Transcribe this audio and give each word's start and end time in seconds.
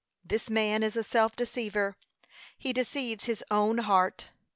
This 0.25 0.49
man 0.49 0.81
is 0.81 0.95
a 0.95 1.03
self 1.03 1.35
deceiver; 1.35 1.95
he 2.57 2.73
deceives 2.73 3.25
his 3.25 3.43
own 3.51 3.77
heart. 3.77 4.29